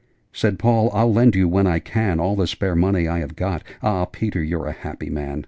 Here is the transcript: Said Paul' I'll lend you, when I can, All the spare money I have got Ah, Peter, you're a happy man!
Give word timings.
Said 0.33 0.57
Paul' 0.57 0.89
I'll 0.95 1.13
lend 1.13 1.35
you, 1.35 1.47
when 1.47 1.67
I 1.67 1.77
can, 1.77 2.19
All 2.19 2.35
the 2.35 2.47
spare 2.47 2.73
money 2.75 3.07
I 3.07 3.19
have 3.19 3.35
got 3.35 3.63
Ah, 3.83 4.05
Peter, 4.05 4.41
you're 4.41 4.65
a 4.65 4.71
happy 4.71 5.11
man! 5.11 5.39